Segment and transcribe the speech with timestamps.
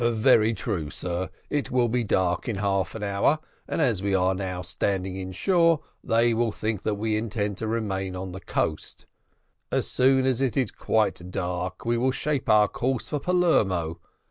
[0.03, 1.29] "Very true, sir.
[1.51, 5.81] It will be dark in half an hour, and as we are now standing inshore,
[6.03, 9.05] they will think that we intend to remain on the coast.
[9.71, 13.99] As soon as it is quite dark we will shape our course for Palermo.